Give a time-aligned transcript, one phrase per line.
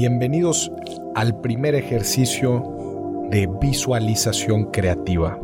[0.00, 0.70] Bienvenidos
[1.16, 5.40] al primer ejercicio de visualización creativa.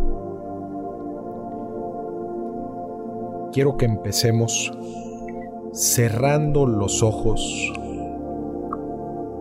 [3.52, 4.70] Quiero que empecemos
[5.72, 7.42] cerrando los ojos.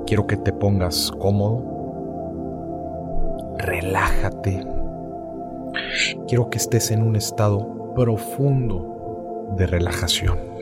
[0.07, 1.61] Quiero que te pongas cómodo.
[3.59, 4.66] Relájate.
[6.27, 10.52] Quiero que estés en un estado profundo de relajación.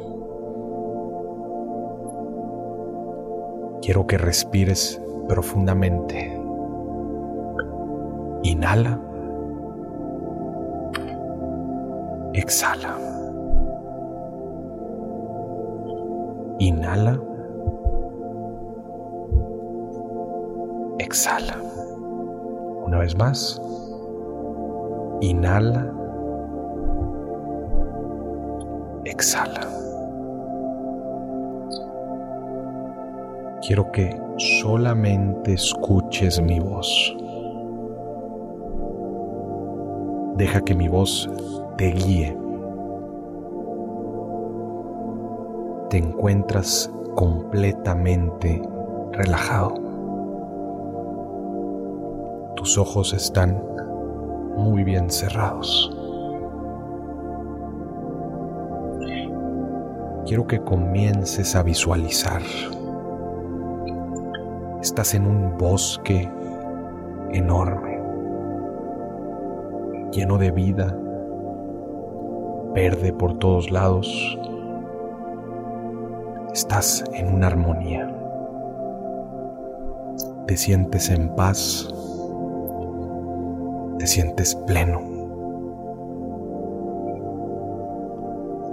[3.82, 6.40] Quiero que respires profundamente.
[8.44, 9.00] Inhala.
[12.34, 12.98] Exhala.
[16.60, 17.20] Inhala.
[21.00, 21.58] Exhala.
[22.86, 23.60] Una vez más.
[25.22, 25.92] Inhala.
[29.06, 29.81] Exhala.
[33.72, 37.16] Quiero que solamente escuches mi voz.
[40.36, 41.30] Deja que mi voz
[41.78, 42.38] te guíe.
[45.90, 48.62] Te encuentras completamente
[49.14, 49.74] relajado.
[52.58, 53.64] Tus ojos están
[54.58, 55.90] muy bien cerrados.
[60.26, 62.42] Quiero que comiences a visualizar
[64.82, 66.28] Estás en un bosque
[67.32, 68.02] enorme,
[70.12, 70.98] lleno de vida,
[72.74, 74.40] verde por todos lados.
[76.52, 78.12] Estás en una armonía.
[80.48, 81.88] Te sientes en paz.
[84.00, 85.00] Te sientes pleno.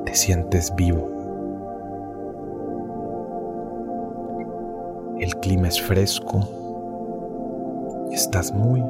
[0.06, 1.18] Te sientes vivo.
[5.48, 6.41] Clima es fresco
[8.10, 8.84] y estás muy,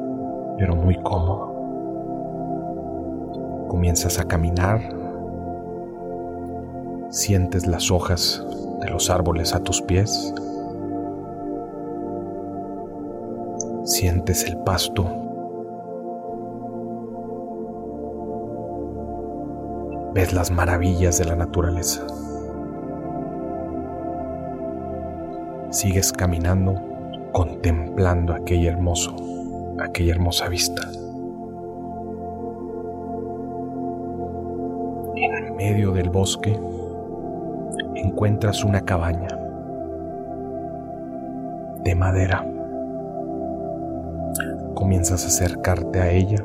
[0.57, 1.55] pero muy cómodo.
[3.69, 4.81] Comienzas a caminar,
[7.11, 8.45] sientes las hojas
[8.81, 10.33] de los árboles a tus pies,
[13.85, 15.09] sientes el pasto
[20.13, 22.05] ves las maravillas de la naturaleza.
[25.71, 26.89] Sigues caminando
[27.31, 29.15] contemplando aquel hermoso,
[29.79, 30.81] aquella hermosa vista.
[35.15, 36.59] En medio del bosque
[37.95, 39.27] encuentras una cabaña
[41.83, 42.45] de madera.
[44.73, 46.43] Comienzas a acercarte a ella.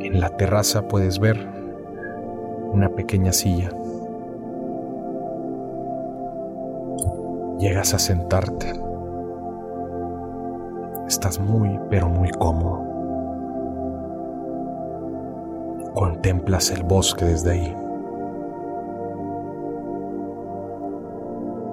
[0.00, 1.36] En la terraza puedes ver
[2.72, 3.70] una pequeña silla
[7.60, 8.72] Llegas a sentarte.
[11.06, 12.82] Estás muy, pero muy cómodo.
[15.94, 17.76] Contemplas el bosque desde ahí.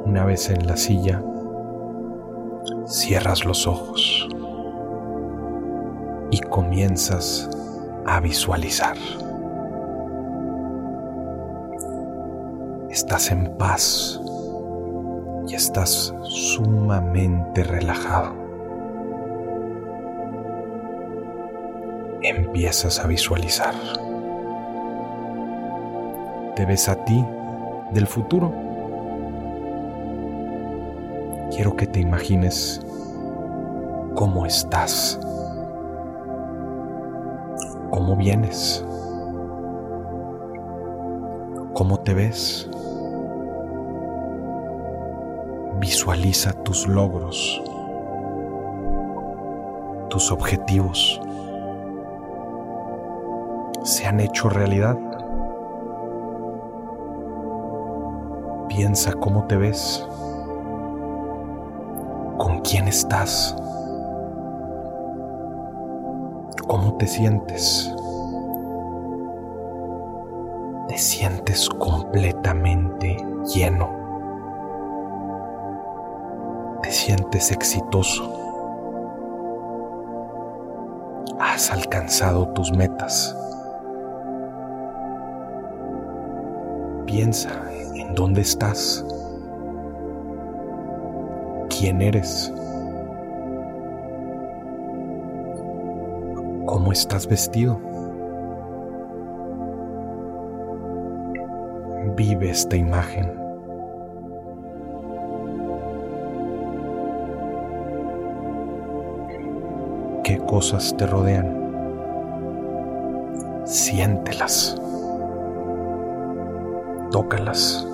[0.03, 1.23] Una vez en la silla,
[2.85, 4.27] cierras los ojos
[6.31, 7.49] y comienzas
[8.05, 8.97] a visualizar.
[12.89, 14.21] Estás en paz
[15.47, 18.35] y estás sumamente relajado.
[22.22, 23.74] Empiezas a visualizar.
[26.56, 27.24] Te ves a ti
[27.94, 28.53] del futuro.
[31.56, 32.81] Quiero que te imagines
[34.16, 35.19] cómo estás,
[37.91, 38.84] cómo vienes,
[41.74, 42.69] cómo te ves.
[45.89, 47.63] Visualiza tus logros,
[50.09, 51.21] tus objetivos.
[53.85, 54.97] ¿Se han hecho realidad?
[58.67, 60.05] Piensa cómo te ves,
[62.37, 63.55] con quién estás,
[66.67, 67.95] cómo te sientes.
[70.90, 73.16] Te sientes completamente
[73.55, 73.97] lleno
[77.07, 78.21] sientes exitoso.
[81.39, 83.33] Has alcanzado tus metas.
[87.05, 87.49] Piensa
[87.95, 89.05] en dónde estás.
[91.69, 92.51] ¿Quién eres?
[96.65, 97.79] ¿Cómo estás vestido?
[102.17, 103.47] Vive esta imagen.
[110.28, 111.47] Qué cosas te rodean.
[113.64, 114.76] Siéntelas.
[117.12, 117.88] Tócalas.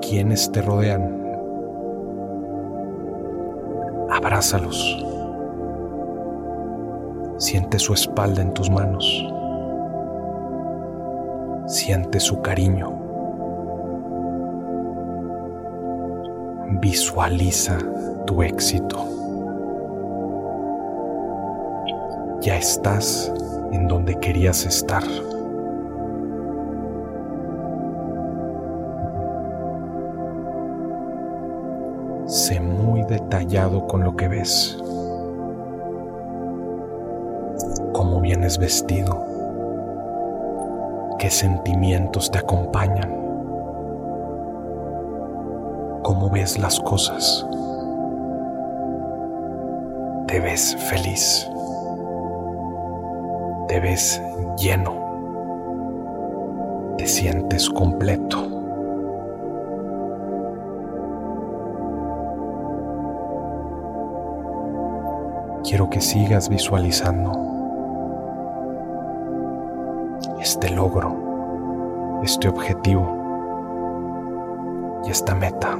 [0.00, 1.20] ¿Quiénes te rodean?
[4.12, 5.04] Abrázalos.
[7.38, 9.26] Siente su espalda en tus manos.
[11.66, 12.92] Siente su cariño.
[16.80, 17.78] Visualiza
[18.24, 19.21] tu éxito.
[22.42, 23.32] Ya estás
[23.72, 25.02] en donde querías estar.
[32.26, 34.76] Sé muy detallado con lo que ves.
[37.92, 39.24] Cómo vienes vestido.
[41.18, 43.22] Qué sentimientos te acompañan
[46.02, 47.46] cómo ves las cosas.
[50.26, 51.51] Te ves feliz.
[53.72, 54.20] Te ves
[54.58, 54.92] lleno.
[56.98, 58.36] Te sientes completo.
[65.64, 67.32] Quiero que sigas visualizando
[70.38, 73.08] este logro, este objetivo
[75.06, 75.78] y esta meta.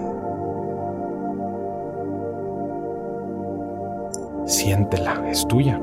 [4.47, 5.79] Siéntela, es tuya.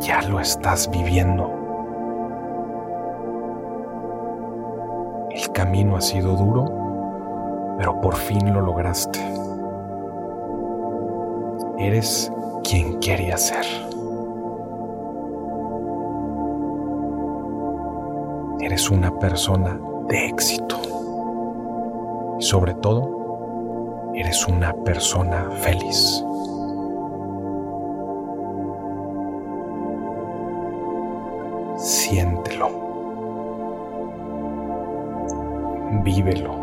[0.00, 1.50] Ya lo estás viviendo.
[5.30, 6.64] El camino ha sido duro,
[7.78, 9.18] pero por fin lo lograste.
[11.78, 12.32] Eres
[12.64, 13.64] quien quería ser.
[18.60, 20.76] Eres una persona de éxito.
[22.38, 26.24] Y sobre todo, eres una persona feliz.
[36.02, 36.54] Vívelo.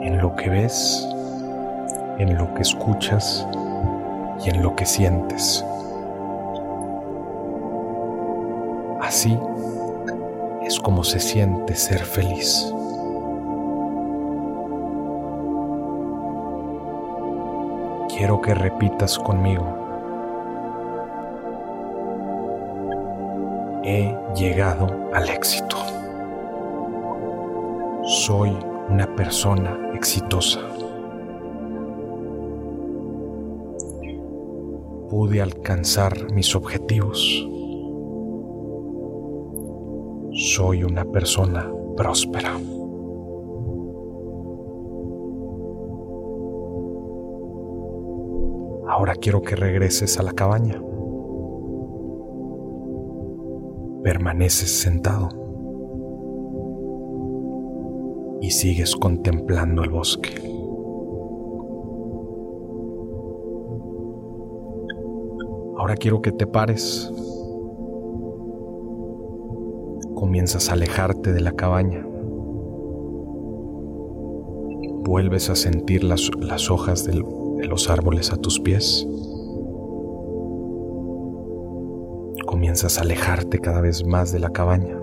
[0.00, 1.08] En lo que ves,
[2.18, 3.46] en lo que escuchas
[4.44, 5.64] y en lo que sientes.
[9.00, 9.38] Así
[10.62, 12.72] es como se siente ser feliz.
[18.16, 19.83] Quiero que repitas conmigo.
[23.84, 25.76] He llegado al éxito.
[28.04, 28.56] Soy
[28.88, 30.60] una persona exitosa.
[35.10, 37.48] Pude alcanzar mis objetivos
[40.34, 42.58] soy una persona próspera.
[48.88, 50.80] Ahora quiero que regreses a la cabaña.
[54.04, 55.30] Permaneces sentado
[58.40, 60.34] y sigues contemplando el bosque.
[65.76, 67.10] Ahora quiero que te pares
[70.24, 72.02] comienzas a alejarte de la cabaña.
[75.04, 76.30] Vuelves a sentir las,
[76.70, 77.14] hojas de
[77.66, 79.06] los árboles a tus pies.
[82.74, 84.98] Comienzas alejarte cada vez más de la cabaña.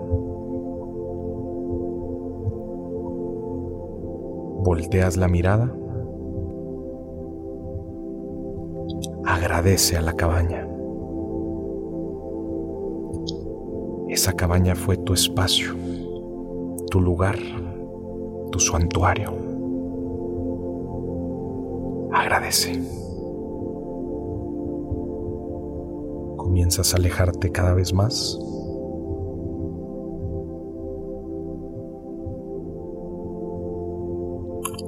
[4.62, 5.74] Volteas la mirada.
[9.24, 10.68] Agradece a la cabaña.
[14.10, 15.74] Esa cabaña fue tu espacio,
[16.90, 17.38] tu lugar,
[18.50, 19.32] tu santuario.
[22.12, 23.01] Agradece.
[26.52, 28.38] Comienzas a alejarte cada vez más.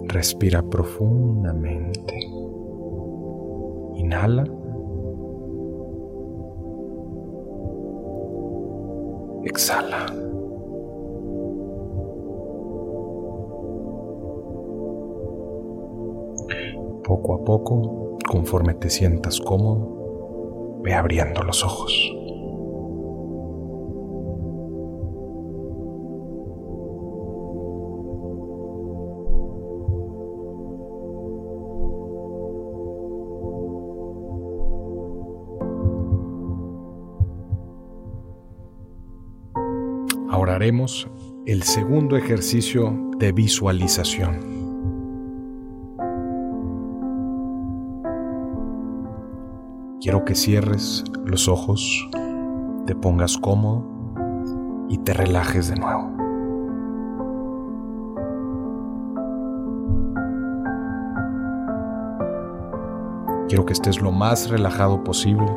[0.09, 2.21] Respira profundamente.
[3.95, 4.45] Inhala.
[9.47, 10.05] exhala.
[17.05, 19.94] Poco a poco, conforme te sientas cómodo,
[20.85, 21.93] ve abriendo los ojos.
[40.29, 41.09] Ahora haremos
[41.47, 44.54] el segundo ejercicio de visualización.
[50.05, 52.11] Quiero que cierres los ojos,
[52.85, 53.83] te pongas cómodo
[54.91, 56.11] y te relajes de nuevo.
[63.49, 65.51] Quiero que estés lo más relajado posible,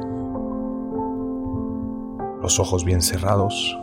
[2.42, 3.77] los ojos bien cerrados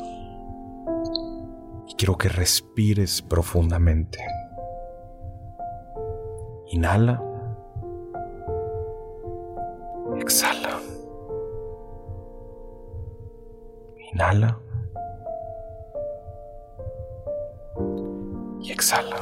[1.87, 4.18] y quiero que respires profundamente.
[6.71, 7.33] Inhala.
[14.34, 14.58] Inhala.
[18.60, 19.16] Y exhala.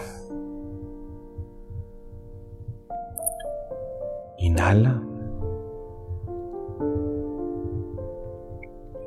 [4.39, 5.03] Inhala.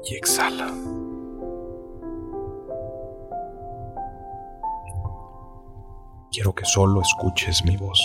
[0.03, 0.67] Y exhala.
[6.31, 7.99] Quiero que solo escuches mi voz.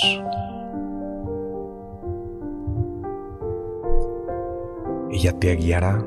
[5.11, 6.03] Ella te guiará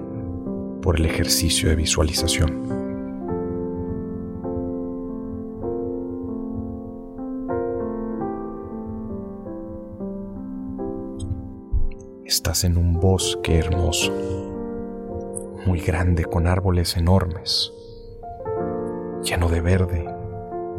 [0.84, 2.84] por el ejercicio de visualización.
[12.26, 14.12] Estás en un bosque hermoso,
[15.66, 17.72] muy grande, con árboles enormes,
[19.24, 20.06] lleno de verde,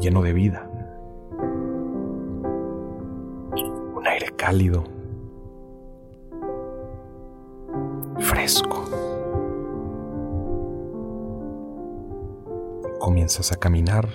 [0.00, 0.70] lleno de vida.
[3.96, 4.84] Un aire cálido,
[13.24, 14.06] Comienzas a caminar,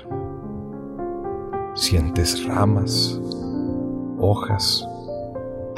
[1.73, 3.19] sientes ramas,
[4.19, 4.87] hojas,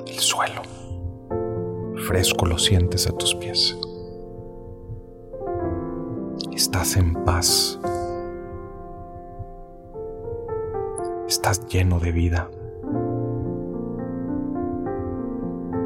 [0.05, 0.61] el suelo
[2.05, 3.79] fresco lo sientes a tus pies.
[6.51, 7.79] Estás en paz.
[11.25, 12.51] Estás lleno de vida.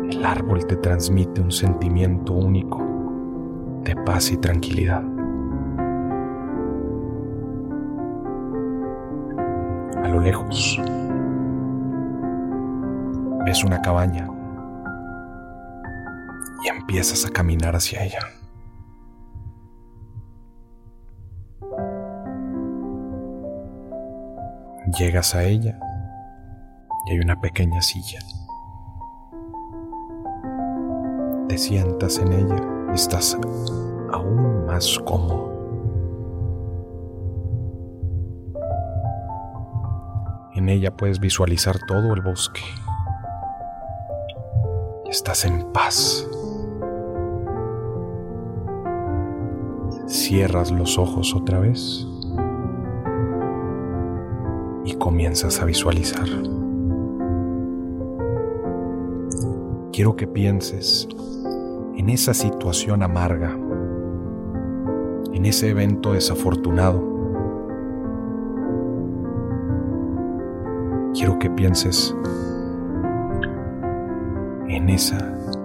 [0.10, 2.82] El árbol te transmite un sentimiento único
[3.84, 5.15] de paz y tranquilidad.
[10.26, 10.82] Lejos
[13.46, 14.28] ves una cabaña
[16.64, 18.20] y empiezas a caminar hacia ella.
[24.98, 25.80] Llegas a ella
[27.06, 28.20] y hay una pequeña silla.
[31.48, 32.56] Te sientas en ella
[32.92, 33.38] y estás
[34.12, 35.55] aún más cómodo.
[40.66, 42.62] En ella puedes visualizar todo el bosque.
[45.08, 46.28] Estás en paz.
[50.08, 52.08] cierras los ojos otra vez
[54.86, 56.28] y comienzas a visualizar.
[59.94, 61.08] Quiero que pienses
[61.96, 63.56] en esa situación amarga,
[65.32, 67.15] en ese evento desafortunado.
[71.26, 72.16] Quiero que pienses
[74.68, 75.18] en esa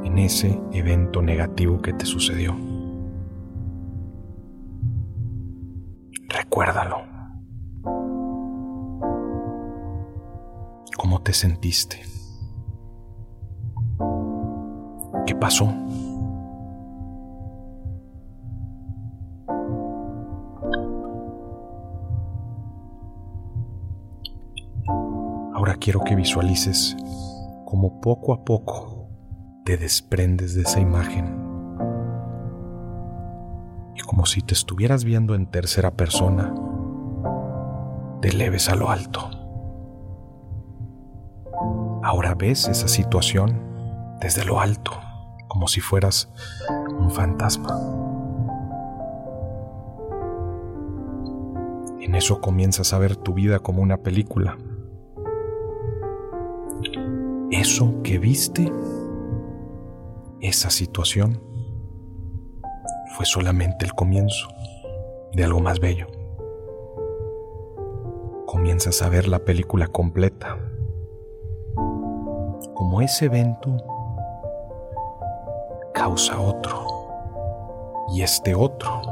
[0.04, 2.56] en ese evento negativo que te sucedió.
[6.30, 7.02] Recuérdalo.
[10.96, 12.04] ¿Cómo te sentiste?
[15.26, 15.70] ¿Qué pasó?
[25.80, 26.96] Quiero que visualices
[27.66, 29.08] cómo poco a poco
[29.64, 31.50] te desprendes de esa imagen
[34.10, 36.52] como si te estuvieras viendo en tercera persona,
[38.20, 39.30] te leves a lo alto.
[42.02, 43.62] Ahora ves esa situación
[44.20, 44.90] desde lo alto,
[45.46, 46.28] como si fueras
[46.98, 47.78] un fantasma.
[52.00, 54.58] En eso comienzas a ver tu vida como una película.
[57.50, 58.72] Eso que viste,
[60.40, 61.42] esa situación,
[63.16, 64.48] fue solamente el comienzo
[65.32, 66.06] de algo más bello.
[68.46, 70.58] Comienzas a ver la película completa.
[72.74, 73.76] Como ese evento
[75.92, 76.86] causa otro.
[78.12, 79.02] Y este otro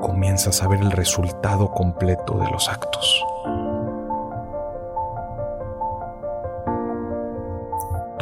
[0.00, 3.24] comienzas a ver el resultado completo de los actos.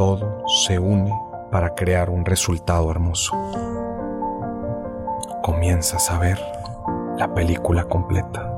[0.00, 1.12] Todo se une
[1.50, 3.36] para crear un resultado hermoso.
[5.42, 6.40] Comienzas a ver
[7.18, 8.50] la película completa.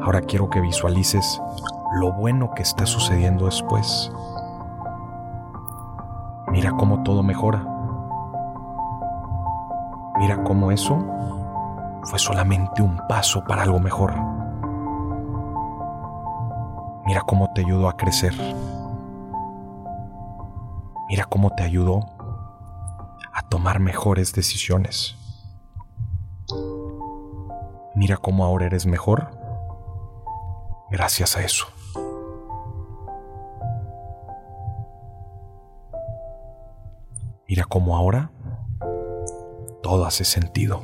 [0.00, 1.42] Ahora quiero que visualices
[1.96, 4.10] lo bueno que está sucediendo después.
[6.50, 7.66] Mira cómo todo mejora.
[10.18, 11.04] Mira cómo eso
[12.04, 14.33] fue solamente un paso para algo mejor.
[17.06, 18.32] Mira cómo te ayudó a crecer.
[21.08, 22.00] Mira cómo te ayudó
[23.32, 25.16] a tomar mejores decisiones.
[27.94, 29.30] Mira cómo ahora eres mejor
[30.90, 31.66] gracias a eso.
[37.46, 38.30] Mira cómo ahora
[39.82, 40.82] todo hace sentido.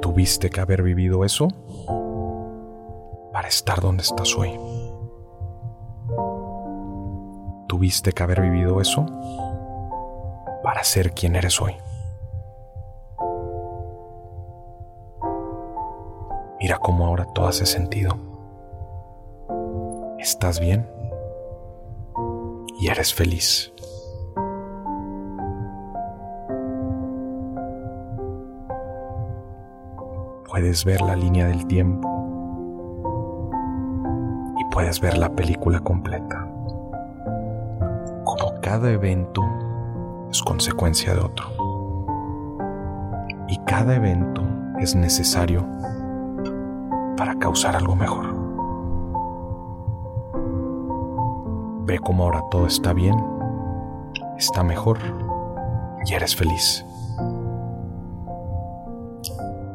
[0.00, 1.48] Tuviste que haber vivido eso
[3.38, 4.58] para estar donde estás hoy.
[7.68, 9.06] Tuviste que haber vivido eso
[10.64, 11.76] para ser quien eres hoy.
[16.58, 18.16] Mira cómo ahora todo hace sentido.
[20.18, 20.90] Estás bien
[22.80, 23.72] y eres feliz.
[30.50, 32.17] Puedes ver la línea del tiempo
[34.78, 36.46] puedes ver la película completa.
[38.22, 39.42] Como cada evento
[40.30, 41.48] es consecuencia de otro.
[43.48, 44.40] Y cada evento
[44.78, 45.66] es necesario
[47.16, 48.26] para causar algo mejor.
[51.84, 53.16] Ve cómo ahora todo está bien,
[54.38, 54.98] está mejor
[56.06, 56.86] y eres feliz.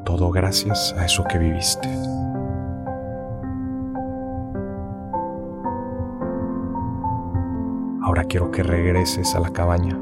[0.05, 1.89] Todo gracias a eso que viviste.
[8.33, 9.95] Quiero que regreses a la cabaña.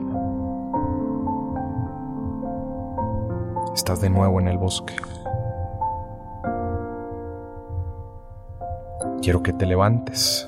[3.75, 4.95] Estás de nuevo en el bosque.
[9.21, 10.47] quiero que te levantes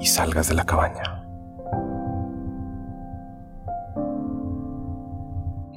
[0.00, 1.24] y salgas de la cabaña.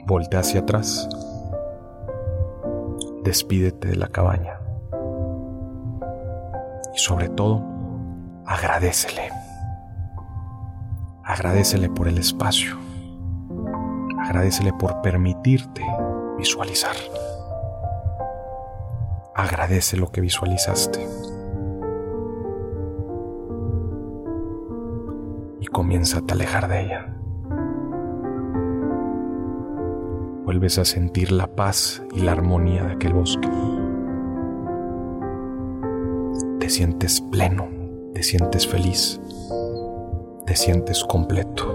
[0.08, 1.08] Voltea hacia atrás.
[3.24, 4.60] Despídete de la cabaña.
[6.96, 7.62] Y sobre todo,
[8.48, 9.45] agradecele.
[11.36, 12.78] Agradecele por el espacio.
[14.24, 15.86] Agradecele por permitirte
[16.38, 16.96] visualizar.
[19.36, 21.06] Agradece lo que visualizaste.
[25.74, 27.14] comienza a alejar de ella.
[30.46, 33.50] Vuelves a sentir la paz y la armonía de aquel bosque.
[36.62, 37.68] Te sientes pleno,
[38.14, 39.20] te sientes feliz,
[40.56, 41.66] te sientes completo.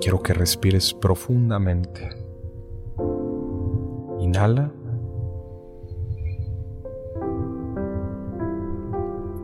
[0.00, 2.10] Quiero que respires profundamente.
[4.20, 4.70] Inhala.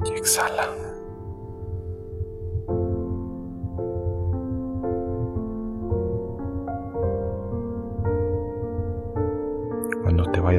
[0.05, 0.86] Y exhala.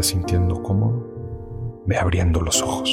[0.07, 2.89] Sintiendo cómodo, ve abriendo los ojos.